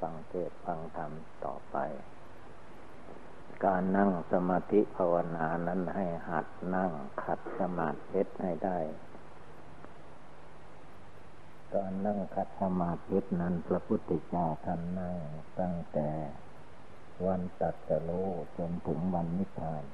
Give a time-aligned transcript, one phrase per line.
[0.00, 1.12] ฟังเทศฟังธรรม
[1.44, 1.76] ต่อไป
[3.64, 6.92] การนั่งสมาธิภาวนานั้นให้หัดนั่ง
[7.24, 8.78] ขัดสมาธิให้ได้
[11.74, 15.16] การนั่งขัดสมาธินั้นพระพุทธเจ้าท่านนั่ง
[15.60, 16.10] ตั้งแต่
[17.26, 18.10] วันตัดสโล
[18.58, 19.84] จนถึงวันนิพพาน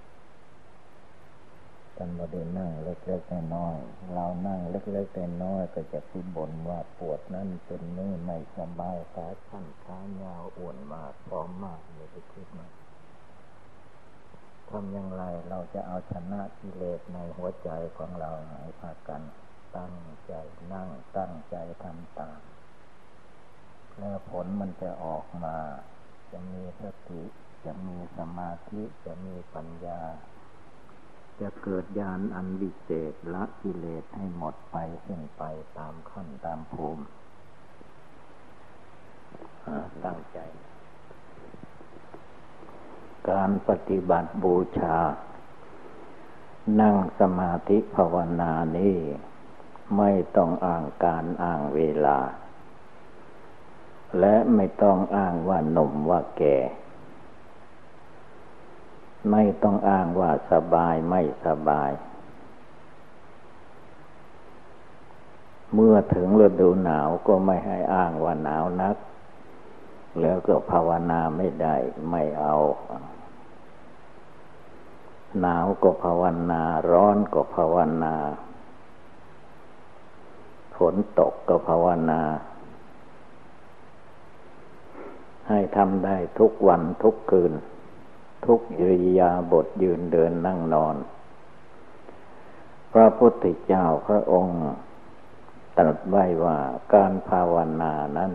[1.99, 12.71] กันมาได้นั่งเล็กๆน้อยๆเรานั่งเล็กๆน้อยๆก็จะพิบ่นว่าปวดนั่นเป็นนี่ไม่สบายขาสั้นขายาวอ้วนมากพร้อมมากไม่ได้คิดนะ
[14.69, 19.23] ทำอย่างไรเราจะเอาชนะกิเลสในหัวใจของเราให้พากัน
[19.77, 19.95] ตั้ง
[20.27, 20.35] ใจ
[20.73, 22.41] นั่งตั้งใจทำตาม
[23.99, 25.57] แล้วผลมันจะออกมา
[26.33, 27.23] จะมีสติ
[27.65, 30.01] จะมีสมาธิจะมีปัญญา
[31.41, 35.43] จะเกิดญาณอันวิเศษละกิเลสให้หมดไปสิ้นไป
[35.79, 37.05] ตามขั้นตามภูมิ
[40.05, 40.39] ตั้งใจ
[43.31, 44.99] การปฏิบัติบูชา
[46.81, 48.99] นั่งสมาธิภาวนานี้
[49.99, 52.19] ไม่ต้องอ้างการอ้างเวลา
[54.21, 56.57] และไม่ต้องอ้างว่าหนุ่มว่าแก่
[59.31, 61.91] ไม่ต้องอ้างว่าสบายไม่สบาย
[65.75, 68.97] เมื่อถึงฤดูหนาวก็ไม่ให้อ้างว่าหนาวนัก
[70.21, 71.77] แล้วก็ภาวนาไม่ได้
[72.11, 72.57] ไม่เอา
[75.41, 78.15] หนาวก็ภาวนา ร้อนก็ภาวนา
[80.77, 82.23] ฝนตกก็ภาวนา
[85.49, 87.53] ให้ทำได้ทุกวันทุกคืน
[88.47, 90.97] ทุกยิริยาบทยืนเดินนั่งนอน
[92.93, 94.61] พระพุทธเจ้าพระองค์
[95.79, 96.59] ตรัสไว้ว่า
[96.93, 98.33] การภาวนานั้น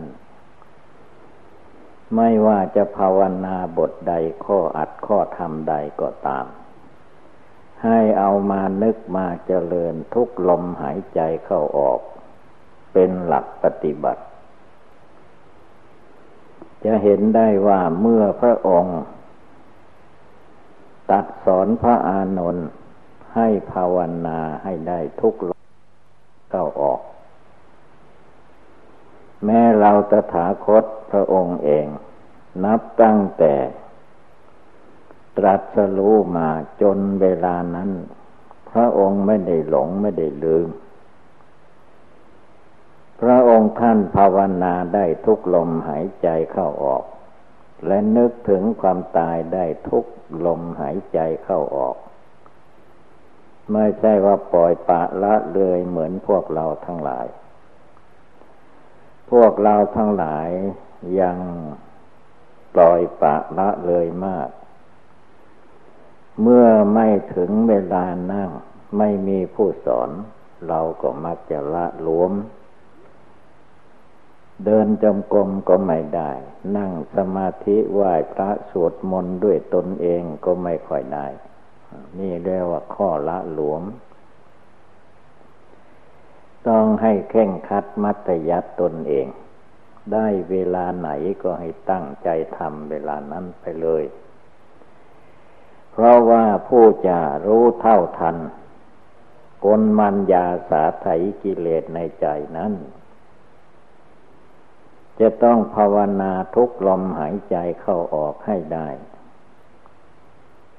[2.16, 6.46] ไม่ว่าจะภาวนาบทใดข้ออัดข้อธรรมใดก็ตาม
[7.84, 12.00] ให้เอามานึกมาเจริญทุกลมหายใจเข้าออก
[12.92, 14.22] เป็นหลักปฏิบัติ
[16.84, 19.00] จะเห็นได้ว่าเมื่อพระองค์
[21.10, 22.68] ตัดสอนพระอานนท์
[23.34, 25.60] ให้ภาวนาให้ได้ทุกลม
[26.50, 27.00] เข้าออก
[29.44, 31.86] แม้เราตถาคตพระองค์เอง
[32.64, 33.54] นับตั้งแต่
[35.36, 36.48] ตรัสรู้มา
[36.82, 37.90] จนเวลานั้น
[38.70, 40.68] พระองค์ไม่ได้หลงไม่ได้ลืม
[43.20, 47.04] พระองค์ท่านภาวนาได้ทุกลมหายใจเข้าออก
[47.86, 50.04] และนึกถึงความตายได้ทุก
[50.46, 51.96] ลมหายใจเข้าออก
[53.72, 57.26] ไม่ใช่ว่าปล่อยปะละเลยเหมือนพวกเราทั้งหลาย
[59.30, 60.48] พวกเราทั้งหลาย
[61.20, 61.38] ยัง
[62.74, 64.48] ปล่อยปะละเลยมาก
[66.42, 68.50] เมื่อไม่ถึงเวลานั่ง
[68.98, 70.10] ไม่มีผู้สอน
[70.68, 72.32] เราก็มักจะละหลวม
[74.64, 76.30] เดินจมกรมก็ไม่ได้
[76.76, 81.26] นั่งสมาธิไหว้พระสวดมนต์ด้วยตนเองก็ไม่ค่อยได้
[82.18, 83.82] นี่เรียกว่าข้อละหลวม
[86.68, 89.26] ต้องให้เข่งคัดมัตยัดตนเอง
[90.12, 91.10] ได้เวลาไหน
[91.42, 92.28] ก็ให้ตั้งใจ
[92.58, 94.04] ทำเวลานั้นไปเลย
[95.92, 98.36] เพราะว่าผู้จะรู้เท่าทัน
[99.64, 101.06] กลมันยาสาไถ
[101.42, 102.72] กิเลสในใจนั้น
[105.20, 108.88] จะต้องภาวนาทุกลมหายใจเข้าออกให้ได้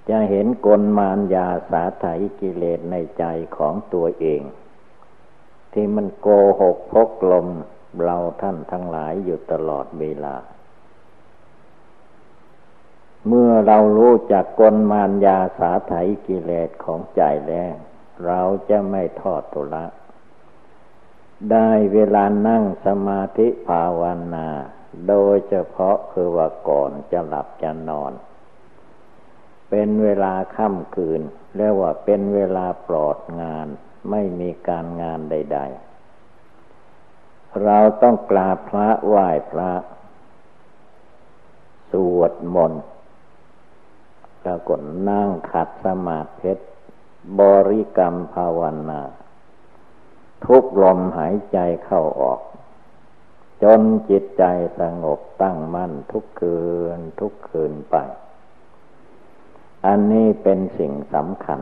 [0.09, 2.05] จะเห็นกลมารยาสาไถ
[2.39, 3.23] กิเลสในใจ
[3.57, 4.41] ของตัวเอง
[5.73, 6.27] ที่มันโก
[6.61, 7.47] หกพกลม
[8.03, 10.35] เราท่านทั้งหลายอยู่ตลอดเวลา
[13.27, 15.93] เมื่อเรารู้จักกลมารยาสาไถ
[16.27, 17.73] กิเลสของใจแล้ว
[18.25, 19.85] เราจะไม่ทอดตุละ
[21.49, 24.01] ได้เวลานั่งสมาธิภาว
[24.33, 24.47] นา
[25.07, 28.13] โดยเฉพาะคือว่าก่อนจะหลับจะนอน
[29.69, 31.21] เป็นเวลาค่ำคืน
[31.55, 33.67] เรียกว่าเป็นเวลาปลอดงาน
[34.09, 35.59] ไม่มีการงานใด
[36.41, 39.71] ๆ เราต้องกราบพระไหว้พระ
[41.91, 42.83] สวดมนต์
[44.43, 44.75] แล้วก็
[45.09, 46.53] นั่งขัดสมาธิ
[47.39, 49.01] บริกรรมภาวนา
[50.45, 52.39] ทุกลมหายใจเข้าออก
[53.63, 54.43] จนจิตใจ
[54.79, 56.61] สงบตั้งมั่นทุกคื
[56.97, 57.95] นทุกคืนไป
[59.85, 61.59] อันนี้เป็นสิ่งสำคัญ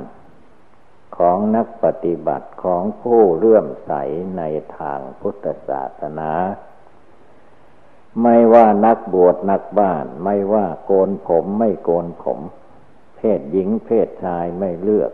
[1.18, 3.92] ของนักปฏิบัติของผู้เลื่อมใส
[4.38, 4.42] ใน
[4.78, 6.32] ทางพุทธศาสนา
[8.22, 12.40] ไม่ว่านักบวชนักบ้าน ไม่ว่าโกนผมไม่โกนผม
[13.16, 15.12] เพศหญิงเพศชายไม่เลือก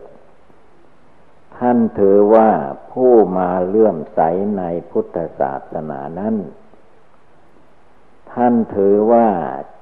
[1.58, 2.50] ท่านถือว่า
[2.92, 4.20] ผู้มาเลื่อมใส
[4.58, 6.36] ในพุทธศาสนานั้น
[8.32, 9.28] ท่านถือว่า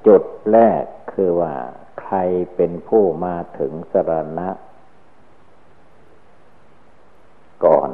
[0.07, 0.83] จุดแรก
[1.13, 1.55] คือว่า
[2.01, 2.15] ใคร
[2.55, 4.49] เป็นผู้มาถึงสรณะ
[7.65, 7.89] ก่อน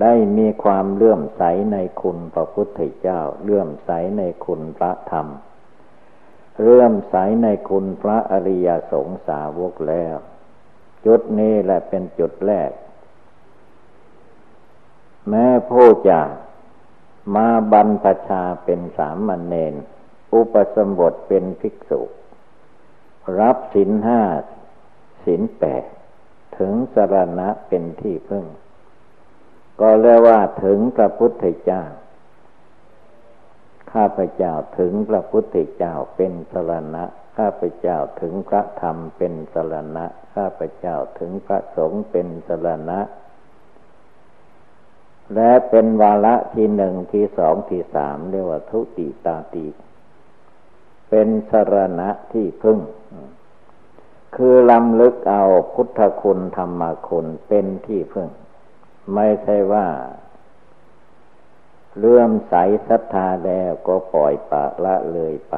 [0.00, 1.42] ได้มีความเลื่อมใส
[1.72, 5.26] ในคุณพระพุทธเจ้า เลื่อมใสในคุณพระธรรม
[6.60, 10.16] เลื่อมใสในคุณพระอริยสงสาวกแล้ว
[11.04, 12.70] จุดนี้แหละเป็นจุดแรก
[15.28, 16.20] แม้ผู้จะ
[17.36, 19.74] มาบรรพชาเป็นสามมเณร
[20.34, 22.00] อุปสมบทเป็นภิกษุ
[23.40, 24.22] รับสินห้า
[25.24, 25.84] สินแปด
[26.58, 28.44] ถึงสรณะเป็นที่พึ่ง
[29.80, 31.82] ก็เรียกว่าถึงพระพุทธเจ้า
[33.92, 37.04] ข้าพเจ้าถึงพระพุทธเจ้าเป็นสรณะ
[37.36, 43.00] ข้าพเจ้าถึงพระธรรมเป็นสรณะ ข้าพเจ้าถึงพระสงฆ์เป็นสรณะ
[45.34, 49.66] และเป็นวาระที่หนึ่งที่สองที่สามเรียกว่าทุติตาติ
[51.10, 52.78] เป็นสรณะที่พึ่ง
[54.36, 55.44] คือลำลึกเอา
[55.74, 58.28] พุทธคุณธรรมคุณเป็นที่พึ่ง
[59.14, 59.86] ไม่ใช่ว่า
[61.98, 62.54] เลื่อมใส
[62.88, 65.54] ศรัทธาแล้วก็ปล่อยปะละเลยไป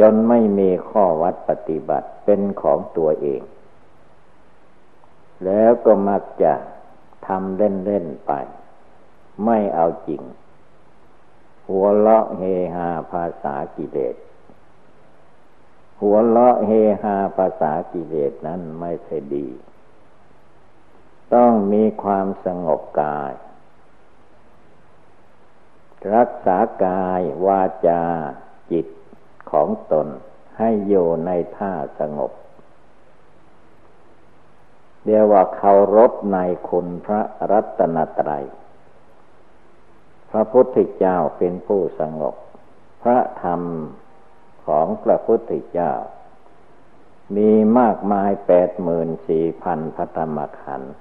[0.00, 3.42] จนไม่มีข้อวัดปฏิบัติเป็นของตัวเอง
[5.44, 6.54] แล้วก็มักจะ
[7.26, 8.32] ทำเล่น ๆ ไป
[9.44, 10.22] ไม่เอาจริง
[11.68, 12.42] หัวเลาะเฮ
[12.74, 14.16] ฮาภาษากิเลส
[16.00, 16.70] หัวเลาะเฮ
[17.02, 19.48] ฮาภาษากิเลสนั้นไม่ใช่ดี
[21.34, 23.32] ต้องมีความสงบกาย
[26.14, 28.02] รักษากายวาจา
[28.72, 28.86] จิต
[29.50, 30.06] ของตน
[30.58, 32.32] ให้อยู่ในท่าสงบ
[35.04, 38.46] เดียวว่าเคารพในคุณพระรัตนตรัย
[40.30, 42.34] พระพุทธเจ้าเป็นผู้สงบ
[43.02, 43.62] พระธรรม
[44.66, 45.92] ของพระพุทธเจ้า
[47.36, 50.94] มีมากมายแปดหมื่นสี่พันพระธรรมขันธ์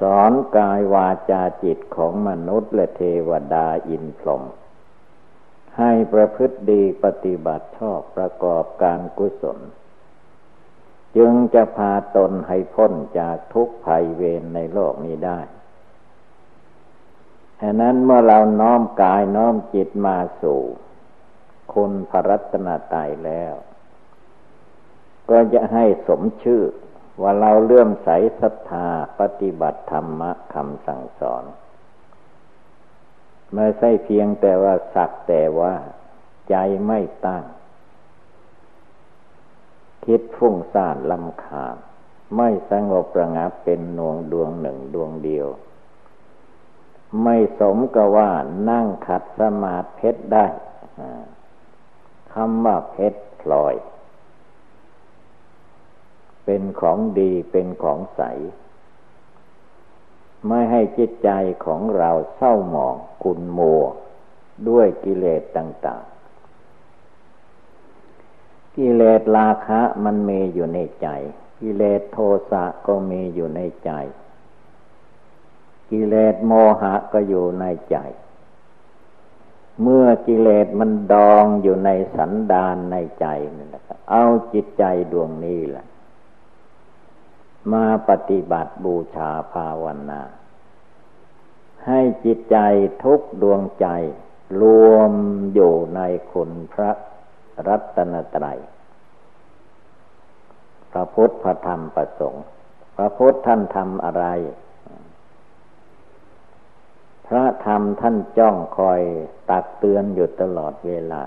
[0.00, 4.42] สอนกายวาจาจิตของมนุษย์และเทวดาอินพรหม
[5.78, 9.58] ให้ประพฤติดีปฏิบัติชอบประกอบการกุศล
[11.16, 15.40] จึงจะพาตนให้พ้นจากทุกภัยเวรในโลกนี้ได้
[17.60, 20.60] ฉะนั้นเมื่อเราน้อมกายน้อมจิตมาสู่
[21.74, 23.54] คุณพระรัตนตรัยแล้ว
[25.30, 26.62] ก็จะให้สมชื่อ
[27.22, 28.08] ว่าเราเลื่อมใส
[28.40, 28.88] ศรัทธา
[29.20, 31.44] ปฏิบัติธรรมะคำสั่งสอน
[33.54, 35.74] ไม่ใช่เพียงแต่ว่าสักแต่ว่า
[36.48, 36.54] ใจ
[36.86, 37.44] ไม่ตั้ง
[40.04, 41.76] คิดฟุ้งซ่านลำคาญ
[42.36, 45.48] ไม่สงบระงับเป็นนวงดวงหนึ่งดวงเดียว
[47.22, 48.30] ไม่สมกับว่า
[48.70, 50.46] นั่งขัดสมาธิเพชรได้
[52.32, 53.74] คำว่าเพชรพลอย
[56.44, 58.22] เป็นของดีเป็นของใส
[60.48, 61.30] ไม่ให้จิตใจ
[61.64, 63.60] ของเราเศร้าหมองขุนโม
[64.68, 66.14] ด้วยกิเลสต่าง ๆ
[68.76, 71.08] กิเลสราคะมันมีอยู่ในใจ
[71.60, 72.18] กิเลสโท
[72.50, 73.90] สะก็มีอยู่ในใจ
[75.90, 77.96] กิเลสโมหะก็อยู่ในใจ
[79.82, 83.26] เมื่อกิเลสมันดองอยู่ในสันดานในใจ
[83.56, 85.86] นั่นแหละเอาจิตใจดวงนี้แหละ
[87.72, 90.20] มาปฏิบัติบูชาภาวนา
[91.86, 92.56] ให้จิตใจ
[93.04, 93.86] ทุกดวงใจ
[94.60, 95.12] รวม
[95.54, 96.00] อยู่ใน
[96.32, 96.90] คุณพระ
[97.68, 98.60] รัตนตรัย
[100.90, 102.44] พระพุทธพระธรรมประสงค์
[102.96, 104.24] พระพุทธท่านทำอะไร
[107.26, 109.00] พระธรรมท่านจ้องคอย
[109.50, 111.22] ตักเตือนอยู่ตลอดเวลา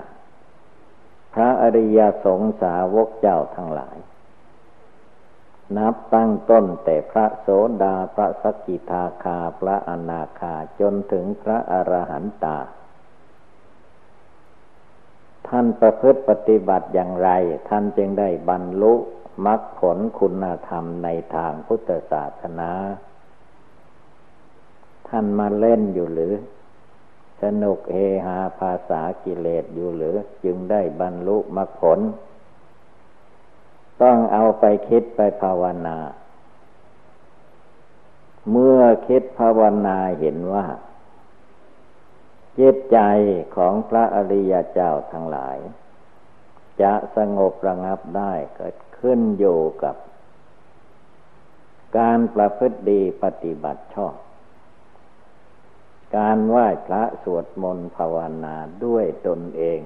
[1.34, 3.96] พระอริยสงสาวกเจ้าทั้งหลาย
[5.76, 7.48] นับตั้งต้นแต่พระโส
[7.82, 12.58] ดาพระสกิทาคาพระอนาคาจนถึงพระอรหันตา
[15.48, 17.30] ท่านประพฤติปฏิบัติอย่างไร
[17.68, 18.94] ท่านจึงได้บรรลุ
[19.46, 22.70] มรรคผลคุณธรรมในทางพุทธศาสนา
[25.08, 26.34] ท่านมาเล่นอยู่หรือ
[27.42, 27.96] สนุกเฮ
[28.26, 31.98] ฮาภาษากิเลสอยู่หรือ จึงได้บรรลุมรรคผล
[34.02, 35.98] ต้องเอาไปคิดไปภาวนา
[38.50, 40.66] เมื่อคิดภาวนาเห็นว่า
[42.58, 42.98] จิตใจ
[43.56, 45.58] ของพระอริยเจ้าทั้งหลาย
[46.82, 49.96] จะสงบระงับได้เกิดขึ้นอยู่กับ
[51.98, 54.14] การประพฤติดีปฏิบัติชอบ
[56.16, 59.80] การไหว้พระสวดมนต์ภาวนาด้วยตนเอง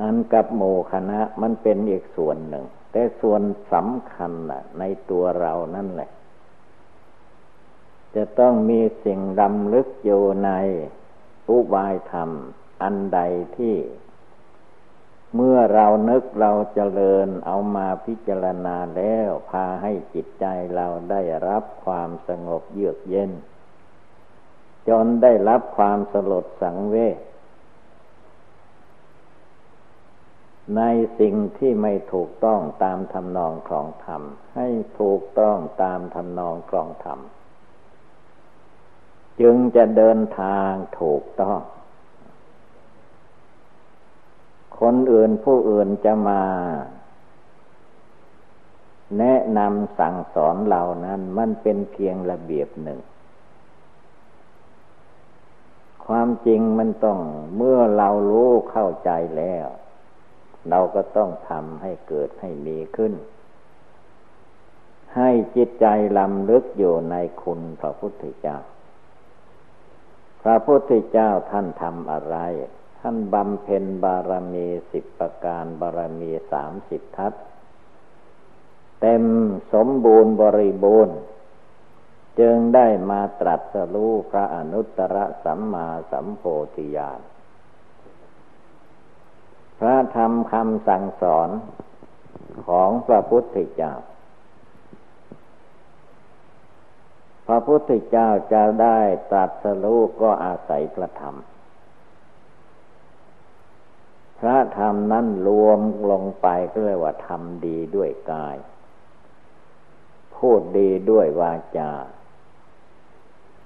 [0.00, 6.10] อันกับโมคณะมันเป็นอีกส่วนหนึ่ง แต่ส่วนสำคัญนะในตัวเรานั่นแหละ
[8.14, 10.50] จะต้องมีสิ่งดำลึกอยู่ใน
[11.50, 12.30] อุบายธรรม
[12.82, 13.20] อันใด
[13.56, 13.76] ที่
[15.34, 23.30] เมื่อเรานึกเราจเจริญเอามาพิจารณาแล้ว พาให้จิตใจเราได้รับความสงบเยือกเย็น
[24.88, 27.18] จนได้รับความสลดสังเวช
[30.76, 30.82] ใน
[31.18, 34.22] สิ่งที่ไม่ถูกต้องตามทำนองของธรรม
[34.54, 34.68] ให้
[35.00, 37.20] ถูกต้องตามทำนองของธรรม
[39.40, 41.60] จึงจะเดินทางถูกต้อง
[44.80, 46.42] คนอื่นผู้อื่นจะมา
[49.18, 53.00] แนะนำสั่งสอนเรานั้นมันเป็นเพียงระเบียบหนึ่ง
[56.06, 57.18] ความจริงมันต้อง
[57.56, 59.66] เมื่อเรารู้เข้าใจแล้ว
[60.70, 63.12] เราก็ต้องทำให้เกิดให้มีขึ้น
[65.16, 65.86] ให้จิตใจ
[66.18, 68.56] ลำลึกอยู่ในคุณพระพุทธเจ้า
[70.42, 72.36] พระพุทธเจ้าท่านทำอะไร
[73.00, 77.32] ท่านบำเพ็ญบารมีสิบประการบารมีสามสิบทัศ
[79.00, 79.24] เต็ม
[79.72, 81.16] สมบูรณ์บริบูรณ์
[82.40, 86.42] จึงได้มาตรัสรู้พระอนุตตรสัมมาสัมโพ
[86.74, 87.20] ธิญาณ
[89.78, 91.48] พระธรรมคำสั่งสอน
[92.66, 93.92] ของพระพุทธเจ้า
[97.46, 98.98] พระพุทธเจ้าจะได้
[99.30, 101.36] ตรัสรู้ก็อาศัยพระธรรม
[104.38, 108.56] พระธรรมนั้นรวมลงไปก็เรียกว่าทำดีด้วยกาย
[110.36, 111.90] พูดดีด้วยวาจา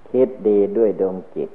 [0.09, 1.49] คิดดีด้วยดวงจิต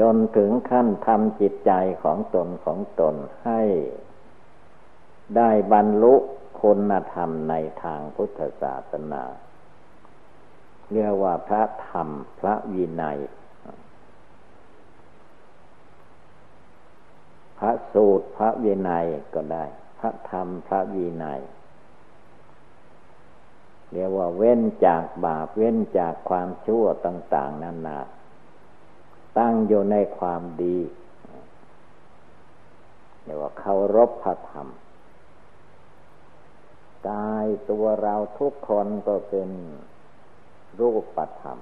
[0.00, 3.14] จนถึงขั้นทำจิตใจของตนของตน
[3.44, 3.62] ให้
[5.36, 6.14] ได้บรรลุ
[6.60, 9.24] คุณธรรมในทางพุทธศาสนา
[10.92, 12.08] เรียกว่าพระธรรม
[12.40, 13.18] พระวินัย
[17.58, 19.64] พระสูตรพระวินัยก็ได้
[19.98, 21.40] พระธรรมพระวินัย
[23.92, 27.98] เรียกว่าเว้นจากบาปเว้นจากความชั่วต่าง ๆนานา
[29.38, 30.78] ตั้งอยู่ในความดี
[33.24, 34.68] เรียกว่าเคารพพระธรรม
[37.08, 39.50] กายตัวเราทุกคนก็เป็น
[40.78, 41.58] รูปปธรรม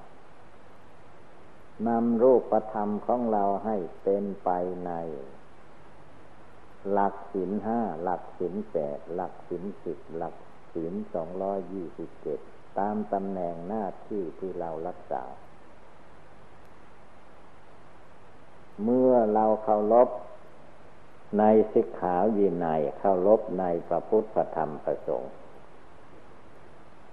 [1.86, 4.50] นำรูปธรรมของเราให้เป็นไป
[4.86, 4.92] ใน
[6.92, 10.34] หลักศีลห้า หลักศีลแปดหลักศีลสิบหลัก
[10.72, 12.38] ศีลสองร้อยยี่สิบเจ็ด
[12.78, 15.22] ตามตำแหน่งหน้าที่ที่เรารักษา
[18.84, 20.08] เมื่อเราเคารพ
[21.38, 25.32] ในสิกขาวินัยเคารพในพระพุทธธรรมประสงค์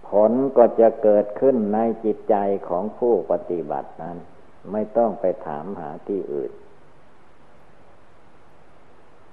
[0.07, 2.35] ผลก็จะเกิดขึ้นในจิตใจ
[2.67, 4.17] ของผู้ปฏิบัตินั้น
[4.71, 6.51] ไม่ต้องไปถามหาที่อื่น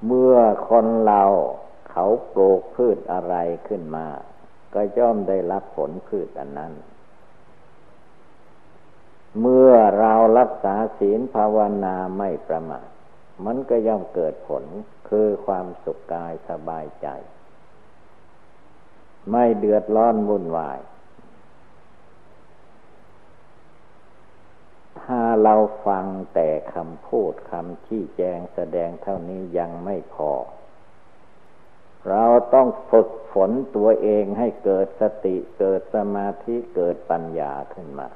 [0.07, 0.37] เมื่อ
[0.69, 1.23] คนเรา
[1.91, 3.35] เขาปลูกพืชอะไร
[3.69, 4.07] ขึ้นมา
[4.75, 6.73] ก็ย่อมได้รับผลพืชอันนั้น
[9.39, 12.89] เมื่อเรารักษาศีลภาวนาไม่ประมาท
[13.45, 14.65] มันก็ย่อมเกิดผล
[15.09, 17.09] คือความสุขกายสบายใจ
[19.31, 20.81] ไม่เดือดร้อนวุ่นวาย
[25.03, 25.55] ถ้าเรา
[25.87, 30.31] ฟังแต่คำพูดคำชี้แจงแสดงเท่านี้ยังไม่พอ
[32.09, 38.09] เราต้องฝึกฝนตัวเองให้เกิดสติเกิดสมาธิเกิดปัญญาขึ้นมา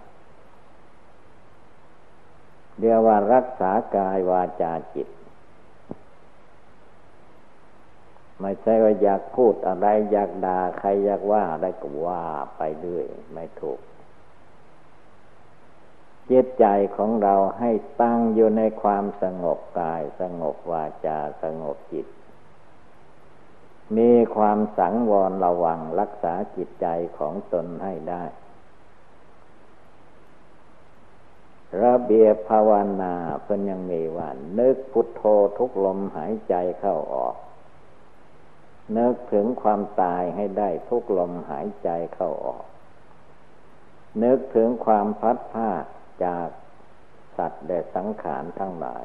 [2.80, 5.08] เรียกว่ารักษากายวาจาจิต
[8.40, 12.24] ไม่ใช่ว่าอยากพูดอะไร อยากด่าใครอยากว่าอะไรก็ว่า
[12.56, 13.80] ไปเรื่อยไม่ถูก
[16.30, 16.66] จิตใจ
[16.96, 17.70] ของเราให้
[18.02, 22.06] ตั้งอยู่ในความสงบกาย สงบวาจาสงบจิต
[23.96, 26.86] มีความสังวรระวังรักษาจิตใจ
[27.18, 28.24] ของตนให้ได้
[31.82, 32.70] ระเบียบภาว
[33.02, 34.28] นาเพิ่นยังมีว่า
[34.58, 35.22] นึกพุทโธ
[35.58, 37.36] ทุกลมหายใจเข้าออก
[38.98, 42.64] นึกถึงความตายให้ได้ทุกลมหายใจเข้าออก
[44.22, 45.70] นึกถึงความพัดผ้า
[46.24, 46.48] จาก
[47.36, 49.04] สัตว์และสังขารทั้งหลาย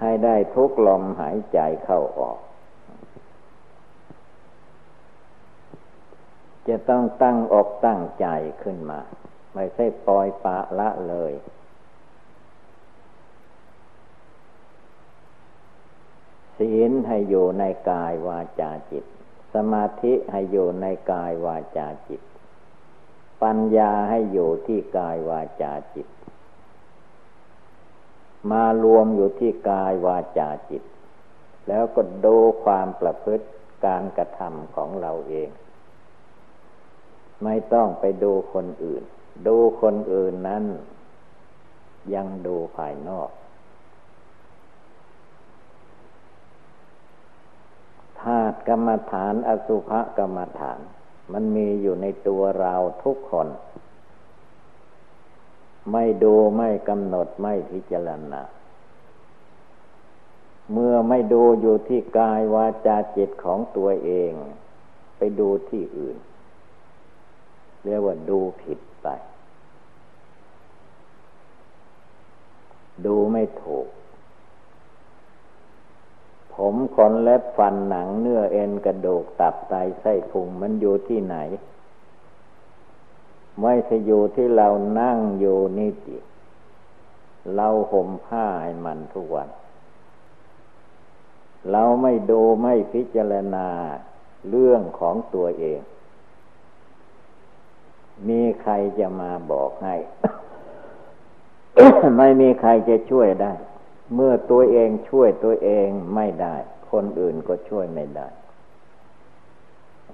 [0.00, 2.38] ให้ได้ทุกลมหายใจเข้าออก
[6.68, 8.26] จะต้องตั้งอกตั้งใจ
[8.62, 9.00] ขึ้นมา
[9.60, 11.32] ไม่ใช่ปล่อยปะละเลย
[16.56, 19.04] ศีลให้อยู่ในกายวาจาจิต
[19.54, 22.22] สมาธิให้อยู่ในกายวาจาจิต
[23.42, 26.08] ปัญญาให้อยู่ที่กายวาจาจิต
[28.50, 30.82] มารวมอยู่ที่กายวาจาจิต
[31.68, 33.46] แล้วก็ดูความประพฤติ
[33.86, 35.50] การกระทำของเราเอง
[37.44, 39.04] ไม่ต้องไปดูคนอื่น
[39.46, 40.64] ดูคนอื่นนั้น
[42.14, 43.30] ยังดูภายนอก
[48.20, 50.80] ธาตุกรรมฐานอสุภกรรมฐาน
[51.32, 53.48] มันมีอยู่ในตัวเราทุกคน
[55.92, 58.42] ไม่ดูไม่กำหนดไม่พิจารณา
[60.72, 64.32] เมื่อไม่ดูอยู่ที่กายวาจาจิตของตัวเอง
[65.16, 66.16] ไปดูที่อื่น
[67.84, 69.08] เรียกว่าดูผิด ไป
[73.04, 73.88] ดูไม่ถูก
[76.54, 81.36] ผมขนเล็บฟันหนังเนื้อเอ็นกระดูกตับไตไส้พุงมันอยู่ที่ไหน
[83.62, 84.68] ไม่ใช่อยู่ที่เรา
[85.00, 86.16] นั่งอยู่นี่จิ
[87.54, 89.48] เราห่มผ้าให้มันทุกวัน
[91.70, 93.68] เราไม่ดูไม่พิจารณา
[94.48, 95.80] เรื่องของตัวเอง
[98.28, 99.96] มีใครจะมาบอกให้
[102.18, 103.52] ไม่มีใครจะช่วยได้
[104.14, 106.56] เมื่อตัวเองช่วยตัวเองไม่ได้
[106.90, 108.28] คนอื่นก็ช่วยไม่ได้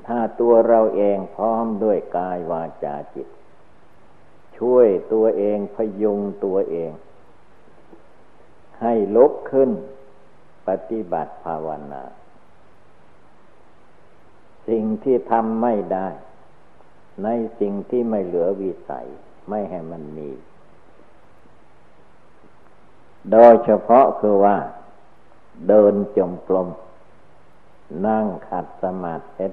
[0.06, 3.28] ถ้าตัวเราเองพร้อมด้วยกายวาจาจิต
[4.58, 6.92] ช่วยตัวเองพยุงตัวเอง
[8.80, 9.70] ให้ลุกขึ้น
[10.68, 12.02] ปฏิบัติภาวนา
[14.68, 16.08] สิ่งที่ทำไม่ได้
[17.22, 17.28] ใน
[17.60, 19.06] สิ่งที่ไม่เหลือวิสัย
[19.48, 20.30] ไม่ให้มันมี
[23.30, 24.56] โดยเฉพาะคือว่า
[25.68, 26.68] เดินจมกลม
[28.06, 29.46] นั่งขัดสมาธิ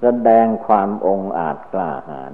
[0.00, 2.32] แสดงความองอาจกล้าหาญ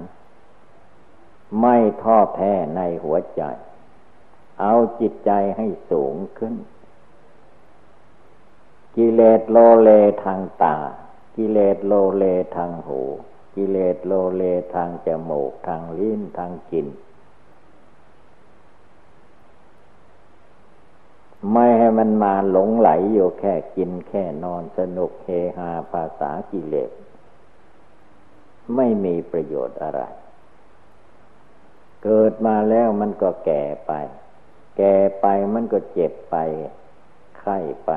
[1.61, 3.41] ไม่ท้อแท้ในหัวใจ
[4.61, 6.55] เอาจิตใจให้สูงขึ้น
[8.95, 9.89] กิเลสโลเล
[10.23, 10.77] ทางตา
[11.35, 12.23] กิเลสโลเล
[12.55, 13.01] ทางหู
[13.55, 14.43] กิเลสโลเล
[14.75, 16.87] ทางจมูกทางลิ้นทางกิน
[21.51, 26.91] ไม่ให้มันมาหลงไหลอยู่แค่กินแค่นอนสนุกเฮฮาภาษากิเลส
[28.75, 30.01] ไม่มีประโยชน์อะไร
[32.03, 33.91] เกิดมาแล้วมันก็แก่ไป
[34.77, 36.35] แก่ไปมันก็เจ็บไป
[37.39, 37.91] ไข้ไป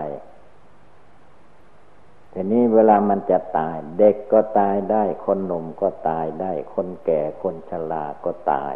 [2.37, 8.75] ทีนี้เวลามันจะตาย เด็กก็ตายได้ คนหนุ่มก็ตายได้ คนแก่คนชราก็ตาย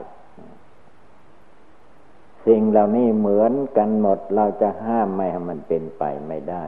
[2.46, 6.64] สิ่งเหล่านี้เหมือนกันหมดเราจะห้ามไม่ให้มันเป็นไปไม่ได้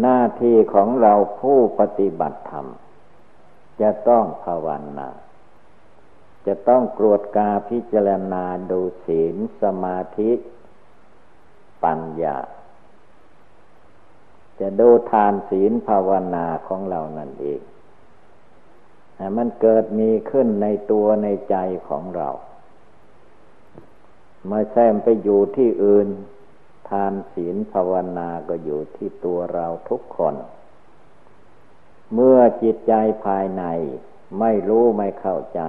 [0.00, 2.66] หน้าที่ของเราผู้ปฏิบัติธรรม
[3.80, 5.08] จะต้องภาวนา
[6.46, 10.30] จะต้องกรวดกาพิจารณาดูศีลสมาธิ
[11.84, 12.36] ปัญญา
[14.60, 17.60] จะดูทานศีลภาวนาของเรานั่นเอง
[19.16, 21.56] ให้มันเกิดมีขึ้นในตัวในใจ
[21.88, 22.28] ของเรา
[24.48, 26.08] ไม่แซมไปอยู่ที่อื่น
[26.88, 30.34] ทานศีลภาวนาก็อยู่ที่ตัวเราทุกคน
[32.14, 32.92] เมื่อจิตใจ
[33.24, 33.64] ภายใน
[34.40, 35.60] ไม่รู้ไม่เข้าใจ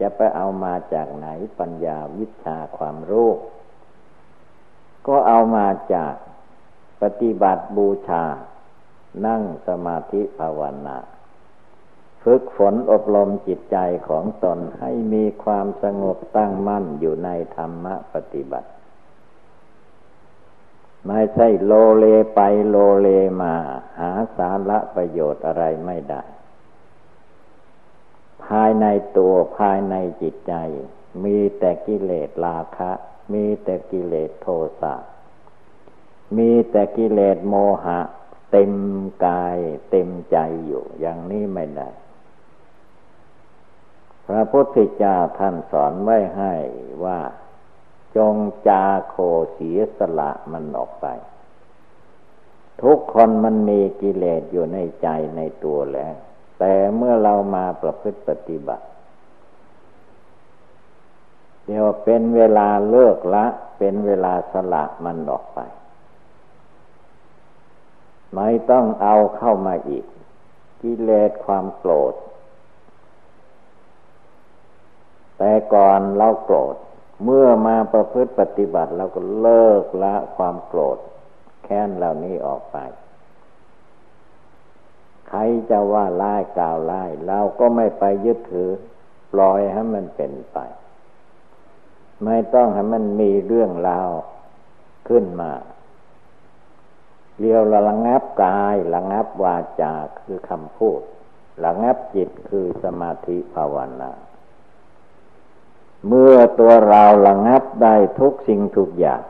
[0.00, 3.30] จะไปเอามาจากไหนปัญญาวิชาความรู้
[5.06, 6.14] ก็เอามาจาก
[7.02, 8.24] ปฏิบัติบูชา
[9.26, 10.98] นั่งสมาธิภาวนา
[12.22, 13.76] ฝึกฝนอบรมจิตใจ
[14.08, 18.68] ของตนให้มีความสงบตั้งมั่นอยู่ในธรรมปฏิบัติ
[21.06, 23.08] ไม่ใช่โลเลไปโลเล
[23.42, 23.54] มา
[23.98, 26.22] หาสาระประโยชน์อะไรไม่ได้
[28.44, 28.86] ภายใน
[29.16, 30.54] ตัวภายในจิตใจ
[31.24, 32.90] มีแต่กิเลสราคะ
[33.32, 34.48] มีแต่กิเลสโท
[34.80, 34.94] สะ
[36.36, 38.00] มีแต่กิเลสโมหะ
[38.52, 38.72] เต็ม
[39.26, 39.58] กาย
[39.90, 41.88] เต็มใจอยู่ อย่างนี้ไม่ได้
[44.26, 46.54] พระพุทธเจ้าท่านสอนไว้ให้
[47.04, 47.20] ว่า
[48.16, 48.36] จง
[48.68, 49.16] จาโค
[49.52, 51.06] เสียสละมันออกไป
[52.82, 56.14] ทุกคนมันมีกิเลสอยู่ในใจในตัวแล้ว
[56.58, 58.86] แต่เมื่อเรามาประพฤติปฏิบัติ
[61.66, 63.46] เดี๋ยวเป็นเวลาเลิกละ
[63.78, 65.60] เป็นเวลาสละมันออกไป
[68.36, 70.04] ไม่ต้องเอาเข้ามาอีก
[70.82, 72.14] กิเลสความโกรธ
[75.38, 76.76] แต่ก่อนเราโกรธ
[77.24, 80.98] เมื่อมาประพฤติปฏิบัติเราก็เลิกละความโกรธ
[81.64, 82.76] แค้นเหล่านี้ออกไป
[85.28, 85.40] ใคร
[85.70, 88.70] จะว่าไล่กล่าวไล่เราก็ไม่ไปยึดถือ
[89.32, 90.58] ปล่อยให้มันเป็นไป
[92.24, 94.10] ไม่ต้องให้มันมีเรื่องราว
[95.08, 95.52] ขึ้นมา
[97.38, 101.00] เรียวระงับ กายระงับวาจาคือคำพูด
[101.64, 104.12] ระงับจิตคือสมาธิภาวนา
[106.06, 109.22] เมื่อตัวเราระงับได้ทุกสิ่งทุกอย่าง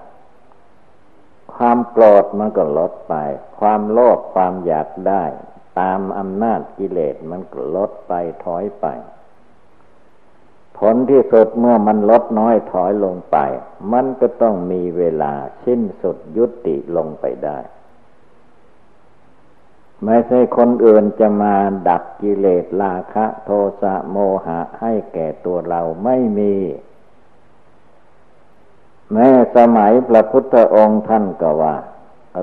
[1.54, 3.14] ความโกรธมันก็ลดไป
[3.60, 5.24] ความโลภความอยากได้
[5.80, 8.12] ตามอำนาจกิเลสมันก็ลดไป
[8.44, 8.86] ถอยไป
[10.78, 13.36] ผลที่สุดเมื่อมันลดน้อยถอยลงไป
[13.92, 15.32] มันก็ต้องมีเวลา
[15.64, 17.58] สิ้นสุดยุติลงไปได้
[20.04, 21.54] ไม่ใช่คนอื่นจะมา
[21.88, 23.50] ดักกิเลสราคะโท
[23.82, 26.54] สะโมหะให้แก่ตัวเราไม่มี
[29.12, 31.76] แม้สมัยพระพุทธองค์ท่านก็ว่า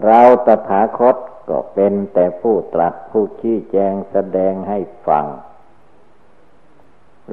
[0.05, 1.15] เราตถาคต
[1.49, 5.25] ก็เป็นแต่ผู้ตรัสผู้ชี้แจงแสดงให้ฟัง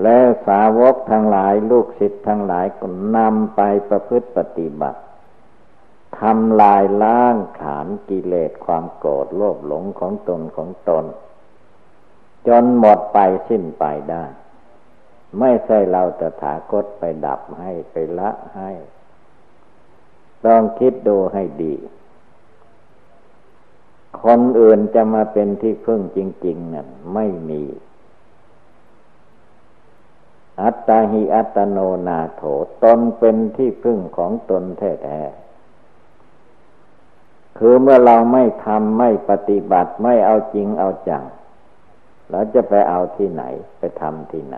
[0.03, 2.87] และสาวกทั้งหลายลูกศิษย์ทั้งหลายก็
[3.17, 5.01] นำไปประพฤติปฏิบัติ
[6.19, 11.05] ทำลายล้างขานกิเลสความโกรธโลภหลงของตนของตน
[12.49, 14.25] จนหมดไปสิ้นไปได้
[15.38, 18.71] ไม่ใช่เราจะถากตไปดับให้ไปละให้
[20.47, 21.75] ต้องคิดดูให้ดี
[24.25, 27.62] คนอื่นจะมาเป็นที่พึ่งจริง ๆนั่นไม่มี
[30.62, 32.42] อัตตาหิอัตโนนาโถ
[32.85, 35.46] ตนเป็นที่พึ่งของตนแท้ๆ
[37.57, 41.25] คือเมื่อเราไม่ทำไม่ปฏิบัติไม่เอาจริงเอาจัง
[42.31, 43.42] เราจะไปเอาที่ไหน
[43.79, 44.57] ไปทำที่ไหน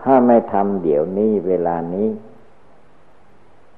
[0.00, 2.08] ถ้าไม่ทำเดี๋ยวนี้เวลานี้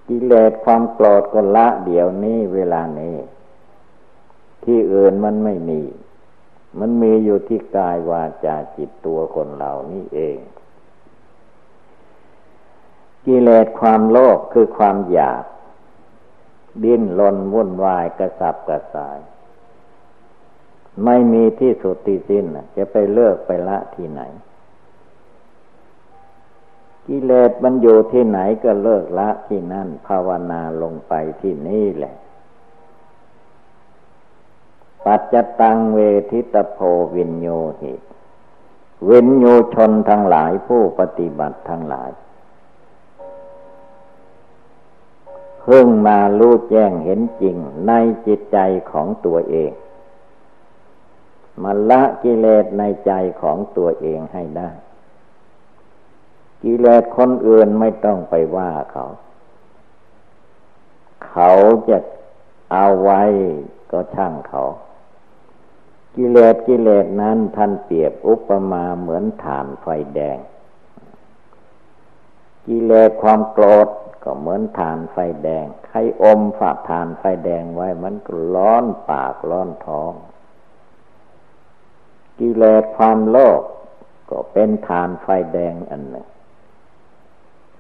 [0.09, 3.17] กิเลสความโกรธก็ละเดี๋ยวนี้เวลานี้
[4.65, 5.83] ที่อื่นมันไม่มี
[6.79, 10.39] มันมีอยู่ที่กายวาจาจิตตัวคนเหล่านี้เอง
[13.27, 15.43] กิเลสความโลภคือความอยาก
[16.85, 19.19] ดิ้นรนวุ่นวายกระสับกระส่าย
[21.05, 22.45] ไม่มีที่สุดที่สิ้น
[22.77, 24.23] จะไปเลิกไปละที่ไหน
[27.07, 32.15] กิเลสมันอยู่ที่ไหนก็เลิกละที่นั่น ภาวนาลงไปที่นี่แหละ
[35.05, 35.99] ปัจจตังเว
[36.31, 36.79] ทิตโพ
[37.15, 37.49] วินโย
[37.81, 37.95] หิ
[39.09, 42.11] วินโยชนทั้งหลายผู้ปฏิบัติทั้งหลาย
[45.61, 47.93] เพิ่งมารู้แจ้งเห็นจริงใน
[48.27, 48.59] จิตใจ
[48.91, 49.73] ของตัวเอง
[51.63, 54.71] มาละกิเลสในใจของตัวเองให้ได้
[56.63, 59.05] กิเลสคนอื่นไม่ต้องไปว่าเขา
[61.29, 61.51] เขา
[61.89, 61.99] จะ
[62.73, 63.23] เอาไว้
[63.91, 64.63] ก็ช่างเขา
[66.17, 70.39] กิเลสกิเลสนั้นท่านเปรียบอุปมาเหมือนฐานไฟแดง
[72.69, 73.89] กิเลสความโกรธ
[74.25, 80.13] ก็เหมือนฐานไฟแดง ใครอมฝาฐานไฟแดงไว้มันก็ร้อนปากร้อนท้อง
[82.39, 83.63] กิเลสความโลภ
[84.31, 86.27] ก็เป็นฐานไฟแดงอันหนึ่ง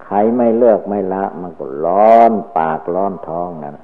[0.04, 3.76] ใครไม่เลือกไม่ละ มันก็ร้อนปากร้อนท้องนั่น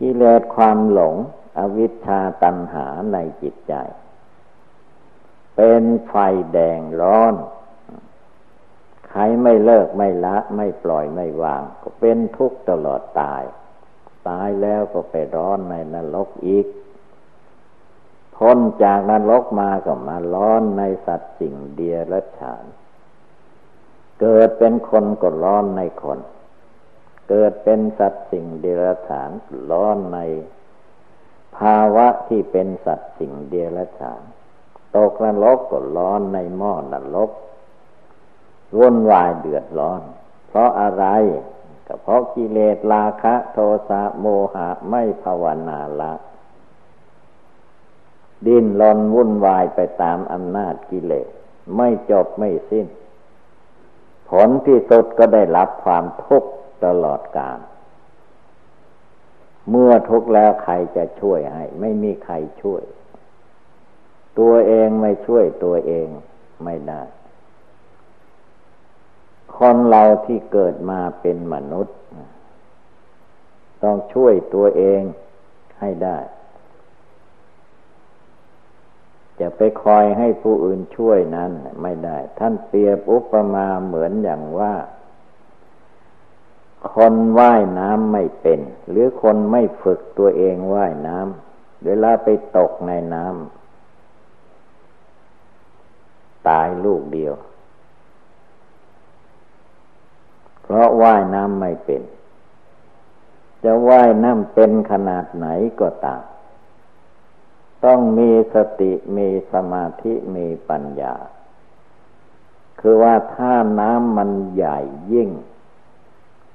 [0.00, 1.14] กิเลสความหลง
[1.58, 3.74] อวิชชาตัณหาในจิตใจ
[5.56, 6.14] เป็นไฟ
[6.52, 7.34] แดงร้อน
[9.10, 13.42] ใครไม่เลิกไม่ละ ไม่ปล่อยไม่วาง ก็เป็นทุกข์ตลอดตาย
[14.28, 16.66] ตายแล้วก็ไปร้อนในนรกอีก
[18.36, 22.64] พ้นจากนรกมาก็มาร้อนในสัตว์สิ่งเดียรฉาน
[24.20, 26.18] เกิดเป็นคนก็ร้อนในคน
[27.28, 29.30] เกิดเป็นสัตว์สิ่งเดรัจฉาน
[29.70, 30.18] ร้อนใน
[31.56, 34.22] ภาวะที่เป็นสัตว์สิ่งเดียรฉาน
[34.96, 37.30] ตกนรกก็ร้อนในหม้อนรก
[38.78, 40.02] วุ่นวายเดือดร้อน
[40.48, 41.04] เพราะอะไร
[41.86, 46.12] ก็เพราะกิเลสราคะ โทสะโมหะไม่ภาวนาละ
[48.46, 51.28] ดิ้นรนวุ่นวายไปตามอำนาจกิเลส
[51.76, 52.86] ไม่จบไม่สิ้น
[54.28, 56.50] ผลที่สุดก็ได้รับความทุกข์
[56.84, 57.58] ตลอดกาล
[59.70, 62.82] เมื่อทุกข์แล้วใครจะช่วยให้ ไม่มีใครช่วย
[64.38, 66.08] ตัวเองไม่ช่วยตัวเอง
[66.64, 67.02] ไม่ได้
[69.58, 71.96] คนเราที่เกิดมาเป็นมนุษย์
[73.82, 75.02] ต้องช่วยตัวเอง
[75.80, 76.18] ให้ได้
[79.40, 81.50] จะไปคอยให้ผู้อื่นช่วยนั้น
[81.82, 84.74] ไม่ได้ ท่านเปรียบอุปมาเหมือนอย่างว่า
[86.94, 88.60] คนว่ายน้ำไม่เป็น
[88.90, 93.34] หรือคนไม่ฝึกตัวเองว่ายน้ำเวลาไปตกในน้ำ
[96.48, 97.34] ตายลูกเดียว
[100.72, 102.02] เพราะว่ายน้ำไม่เป็น
[103.64, 105.46] จะว่ายน้ำเป็นขนาดไหน
[105.80, 106.22] ก็ตาม
[107.84, 111.14] ต้องมีสติมีสมาธิมีปัญญา
[112.80, 114.78] คือว่าถ้าน้ำมันใหญ่
[115.12, 115.30] ยิ่ง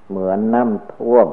[0.07, 1.29] เหมือนน้ำท่วม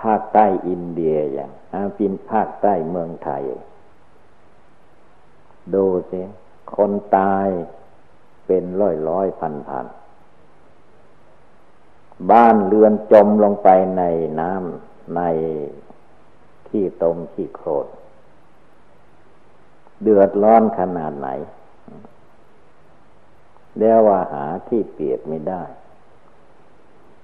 [0.00, 3.44] ภาคใต้อินเดียอย่างอาปินภาคใต้เมืองไทย
[5.74, 6.20] ดูสิ
[6.76, 7.48] คนตาย
[8.48, 9.86] เป็นร้อยร้อยพันพัน
[12.30, 14.02] บ้านเรือนจมลงไปใน
[14.40, 15.20] น้ำใน
[16.68, 17.86] ขี้ตมขี้โครด
[20.02, 21.28] เดือดร้อนขนาดไหน
[23.78, 25.62] เรียกว่าหาที่เปรียบไม่ได้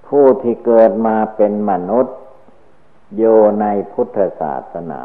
[0.07, 2.15] ผู้ที่เกิดมาเป็นมนุษย์
[3.17, 3.23] โย
[3.61, 5.01] ในพุทธศาสนา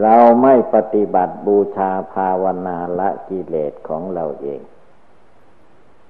[0.00, 4.60] เราไม่ปฏิบัติบูชาภาวนาละกิเลสของเราเอง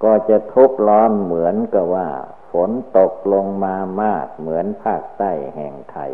[0.03, 2.09] ก็จะทุกข์ร้อนเหมือนกับว่า
[2.51, 6.13] ฝนตกลงมามากเหมือนภาคใต้แห่งไทย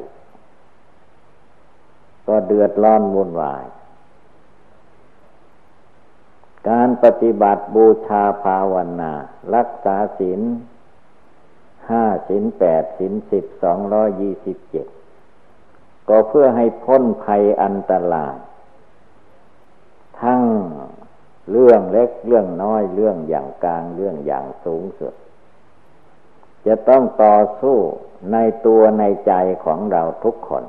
[2.26, 3.64] ก็เดือดร้อนวุ่นวาย
[6.68, 9.12] การปฏิบัติบูชาภาวนา
[9.54, 10.40] รักษาศีล
[11.90, 14.86] ห้าศีลแปดศีลสิบสองร้อยยี่สิบเจ็ด
[16.08, 18.36] ก็เพื่อให้พ้นภัยอันตราย
[20.20, 20.42] ทั้ง
[21.50, 25.14] เรื่องเล็กเรื่องน้อยเรื่องอย่างกลางเรื่องอย่างสูงสุด
[26.66, 27.78] จะต้องต่อสู้
[28.32, 29.32] ในตัวในใจ
[29.64, 30.64] ของเราทุกคน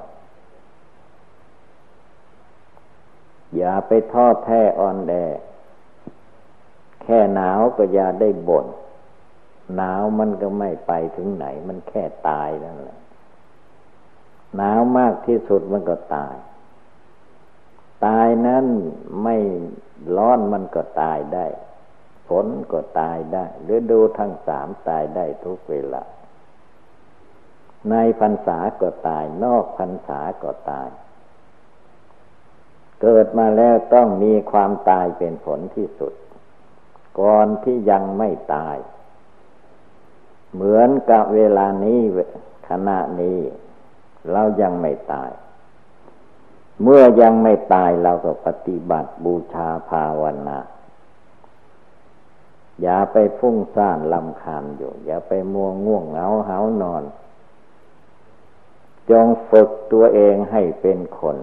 [3.56, 5.13] อย่าไปทอดแท้อ่อนแอ
[7.04, 8.65] แค่หนาวก็อย่าได้บน่น
[9.75, 12.99] หนาวมันก็ไม่ไปถึงไหน มันแค่ตายนั่นแหละ
[14.55, 16.35] หนาวมากที่สุดมันก็ตาย
[18.05, 18.65] ตายนั้น
[19.23, 19.38] ไม่
[20.15, 21.47] ร้อนมันก็ตายได้
[22.27, 26.03] ฝนก็ตายได้ฤดูทั้งสามตายได้ทุกเวลา
[27.89, 30.89] ในพรรษาก็ตาย นอกพรรษาก็ตาย
[33.01, 36.13] เกิดมาแล้วต้องมีความตายเป็นผลที่สุด
[37.19, 38.77] ก่อนที่ยังไม่ตาย
[40.53, 41.99] เหมือนกับเวลานี้
[42.69, 43.39] ขณะนี้
[44.32, 45.32] เรายังไม่ตาย
[46.84, 50.60] เมื่อยังไม่ตายเราก็ปฏิบัติบูชาภาวนา
[52.82, 57.03] อย่าไปฟุ้งซ่านลำคาญอยู่ อย่าไปมัวง่วงเหงาเหานอน
[59.10, 61.38] จงฝึกตัวเองให้เป็นคน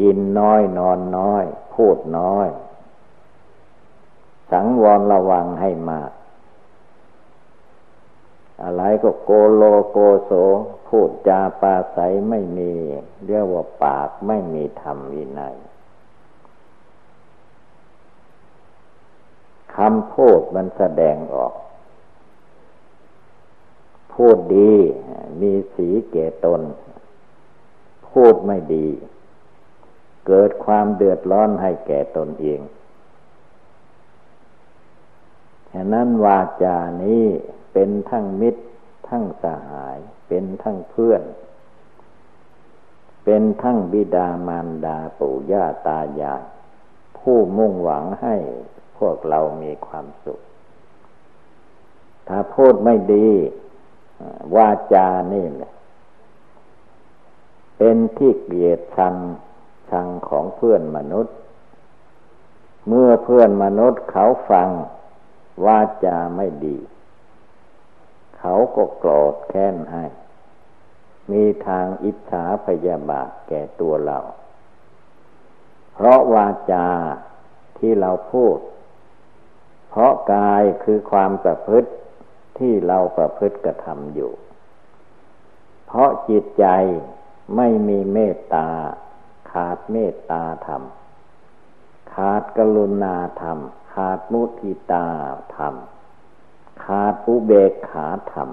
[0.00, 2.48] กินน้อยนอนน้อย พูดน้อย
[4.50, 6.10] สังวรระวังให้มาก
[8.62, 10.32] อะไรก็โกโลโกโส
[10.88, 12.72] พูดจาปาใสไม่มี
[13.26, 15.56] เรียกว่าปากไม่มีธรรมวินัย
[19.74, 21.54] คำพูดมันแสดงออก
[24.14, 24.74] พูดดี
[25.40, 26.62] มีสีเกตน
[28.10, 28.88] พูดไม่ดี
[30.26, 32.60] เกิดความเดือดร้อนให้แก่ตนเอง
[35.72, 37.26] ฉะนั้นวาจานี้
[37.78, 38.62] เป็นทั้งมิตร
[39.08, 41.22] ทั้งสหาย เป็นทั้งเพื่อน
[43.24, 46.42] เป็นทั้งบิดามารดาปู่ย่าตายาย
[47.18, 48.36] ผู้มุ่งหวังให้
[48.98, 50.40] พวกเรามีความสุข
[52.28, 53.28] ถ้าพูดไม่ดี
[54.56, 55.72] วาจานี่แหละ
[57.78, 59.16] เป็นที่เกลียดชัง
[59.90, 61.34] ชังของเพื่อนมนุษย์
[62.88, 64.68] เมื่อเพื่อนมนุษย์เขาฟัง
[65.64, 66.78] วาจาไม่ดี
[68.38, 70.04] เขาก็โกรธแค้นให้
[71.32, 74.18] มีทางอิจฉาพยาบาทแก่ตัวเรา
[75.94, 76.88] เพราะวาจา
[77.78, 78.58] ที่เราพูด
[79.88, 81.90] เพราะกายคือความประพฤติ
[82.58, 84.32] ที่เราประพฤติกระทำอยู่
[85.86, 86.66] เพราะจิตใจ
[87.56, 88.68] ไม่มีเมตตา
[89.50, 90.82] ขาดเมตตาธรรม
[92.14, 93.58] ขาดกรุณาธรรม
[93.92, 95.06] ขาดมุทิตา
[95.56, 95.74] ธรรม
[96.84, 98.50] ขาดอุเบกขาธรรม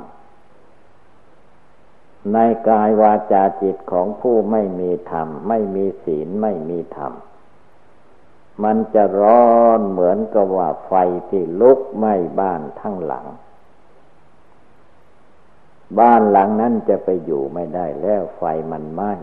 [2.34, 7.14] ในกายวาจาจิตของผู้ไม่มีธรรม ไม่มีศีลไม่มีธรรม
[8.64, 10.94] มันจะร้อนเหมือนกับว่าไฟ
[11.30, 13.26] ที่ลุกไหม้บ้านทั้งหลัง
[16.00, 19.14] บ้านหลังนั้นจะไปอยู่ไม่ได้แล้วไฟมันไหม้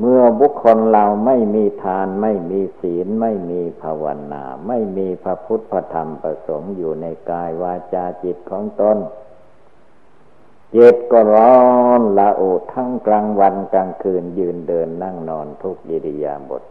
[0.00, 8.98] เมื่อบุคคลเราไม่มีทาน ไม่มีศีล ไม่มีภาวนา ไม่มีพระพุทธพระธรรมประสงค์อยู่ในกายวาจาจิตของตน
[10.72, 11.58] เจิตก็ร้อ
[12.00, 16.62] นละโอทั้งกลางวันกลางคืนยืนเดินนั่งนอนทุกยิริยาบท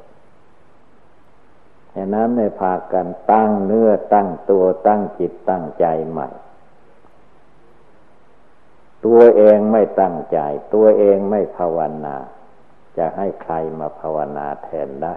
[1.95, 6.27] ฉะนั้นในพากันตั้งเนื้อตั้งตัวตั้งจิตตั้งใจใหม่
[9.05, 10.39] ตัวเองไม่ตั้งใจ
[10.73, 12.15] ตัวเองไม่ภาวนา
[12.97, 15.15] จะให้ใครมาภาวนาแทนได้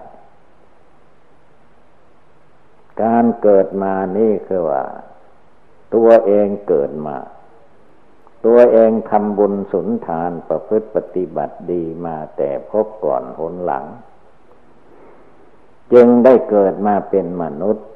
[3.03, 4.85] การเกิดมานี่คือว่า
[5.95, 7.17] ตัวเองเกิดมา
[8.47, 13.85] ตัวเองทำบุญสุนทานประพฤติปฏิบัติดีมาแต่พบก่อนหนหลัง
[15.93, 17.87] จึงได้เกิดมาเป็นมนุษย์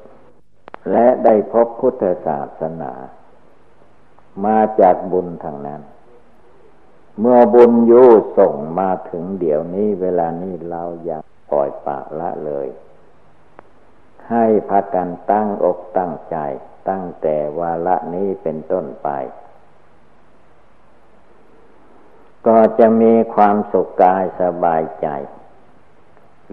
[0.91, 2.93] และได้พบพุทธศาสนา
[4.45, 5.81] มาจากบุญทางนั้น
[7.19, 8.03] เมื่อบุญยู
[8.37, 11.17] ส่งมาถึงเดี๋ยวนี้เวลานี้เราอย่า
[11.51, 12.67] ปล่อยปากละเลย
[14.29, 16.37] ให้พากันตั้งอกตั้งใจ
[16.89, 19.09] ตั้งแต่วาละนี้เป็นต้นไป
[22.47, 25.07] ก็จะมีความสุขกายสบายใจ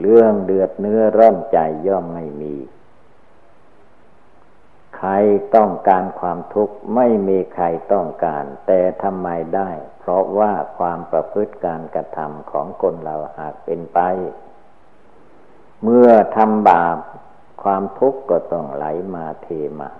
[0.01, 2.55] เรื่องเดือดเนื้อร้อนใจย่อมไม่มี
[4.99, 5.13] ใคร
[5.57, 14.01] ต้องการความทุกข์ไม่มีใครต้องการ แต่ทำไมได้ เพราะว่าความประพฤติการกระทำของคนเราหากเป็นไป
[15.83, 16.99] เมื่อทำบาป
[17.63, 18.85] ความทุกข์ก็ต้องไหล
[19.15, 19.49] มาเท
[19.81, 19.91] มา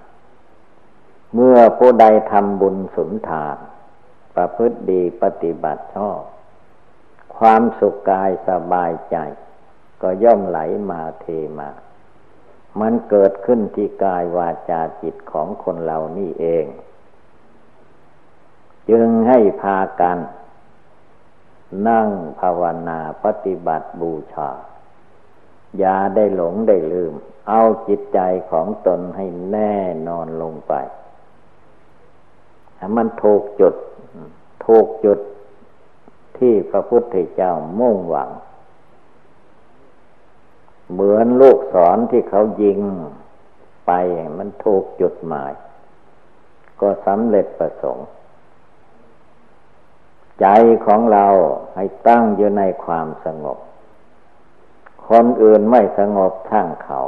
[1.35, 3.57] เมื่อผู้ใดทำบุญสุนทาน
[4.37, 6.21] ประพฤติดีปฏิบัติชอบ
[7.39, 9.17] ความสุขกายสบายใจ
[10.03, 10.59] ก็ย่อมไหล
[10.91, 11.27] มาเท
[11.59, 11.71] มา
[12.81, 16.67] มันเกิดขึ้นที่กายวาจาจิตของคนเรานี่เอง
[18.91, 20.19] จึงให้พากัน
[21.89, 22.09] นั่ง
[22.41, 24.51] ภาวนาปฏิบัติบูชา
[25.79, 27.15] อย่าได้หลงได้ลืม
[27.49, 29.77] เอาจิตใจของตนให้แน่
[30.09, 30.75] นอนลงไป
[32.79, 33.75] ถ้ามันถูกจุด
[34.67, 35.19] ถูกจุด
[36.39, 38.31] ที่พระพุทธเจ้ามุ่งหวัง
[40.93, 42.81] เหมือนลูกศรที่เขายิง
[43.87, 43.93] ไป
[44.39, 45.53] มันถูกจุดหมาย
[46.81, 48.07] ก็สำเร็จประสงค์
[50.41, 50.47] ใจ
[50.87, 51.27] ของเรา
[51.75, 53.59] ให้ตั้งอยู่ในความสงบ
[55.09, 57.01] คนอื่นไม่สงบทั้งเขา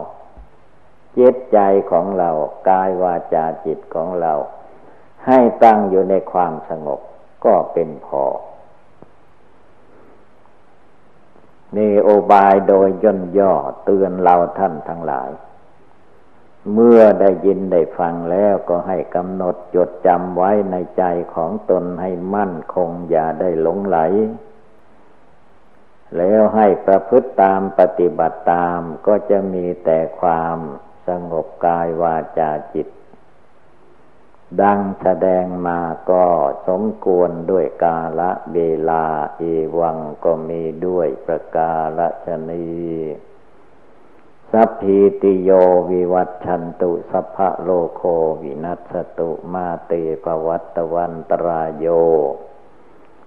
[1.18, 1.58] จิตใจ
[1.90, 2.30] ของเรา
[2.68, 4.32] กายวาจาจิตของเรา
[5.26, 7.00] ให้ตั้งอยู่ในความสงบ
[7.44, 8.24] ก็เป็นพอ
[11.76, 13.52] นี่โอบายโดยย่นย่อ
[13.84, 15.30] เตือนเราท่านทั้งหลาย
[16.74, 21.04] เมื่อได้ยินได้ฟังแล้วก็ให้กำหนดจดจำไว้ในใจ
[21.34, 23.98] ของตนให้มั่นคงอย่าได้หลงไหล
[26.16, 30.58] แล้วให้ประพฤติตามปฏิบัติตามก็จะมีแต่ความ
[31.08, 32.88] สงบกายวาจาจิต
[34.62, 36.24] ดังแสดงมาก็
[36.68, 38.58] สมควรด้วยกาละเว
[38.90, 39.04] ลา
[39.38, 39.42] เอ
[39.78, 42.70] วังก็มีด้วยประกาศชนี
[44.52, 45.50] สัพพิติโย
[45.90, 48.02] วิวัตชันตุสัพพะโลโค
[48.42, 49.92] วินัสตุมาเต
[50.24, 51.86] ปวัตตวันตรายโย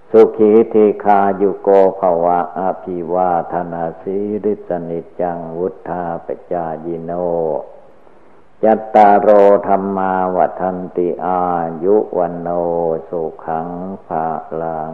[0.09, 7.11] สุขีเทคายุโกภวะอภิวาธนาสีริสนิจังวุธาปจายิโน
[8.65, 9.29] ยัตตารโอ
[9.67, 11.41] ธรรมาวัฒนติอา
[11.83, 12.49] ยุวันโน
[13.09, 13.69] สุขัง
[14.05, 14.25] ภา
[14.61, 14.93] ลัง